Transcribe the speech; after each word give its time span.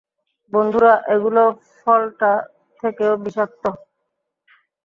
বন্ধুরা, 0.53 0.93
এগুলো 1.15 1.43
ফলটা 1.77 2.31
থেকেও 2.79 3.13
বিষাক্ত। 3.23 3.63